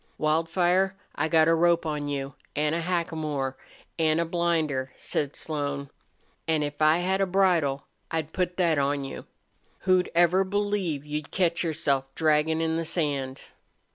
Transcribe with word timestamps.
"Wildfire, 0.17 0.95
I 1.13 1.27
got 1.27 1.47
a 1.47 1.53
rope 1.53 1.85
on 1.85 2.07
you 2.07 2.33
an' 2.55 2.73
a 2.73 2.81
hackamore 2.81 3.55
an' 3.99 4.19
a 4.19 4.25
blinder," 4.25 4.91
said 4.97 5.35
Slone. 5.35 5.91
"An' 6.47 6.63
if 6.63 6.81
I 6.81 6.97
had 6.97 7.21
a 7.21 7.27
bridle 7.27 7.85
I'd 8.09 8.33
put 8.33 8.57
that 8.57 8.79
on 8.79 9.03
you. 9.03 9.25
Who'd 9.81 10.09
ever 10.15 10.43
believe 10.43 11.05
you'd 11.05 11.29
catch 11.29 11.63
yourself, 11.63 12.05
draggin' 12.15 12.61
in 12.61 12.77
the 12.77 12.83
sand?" 12.83 13.43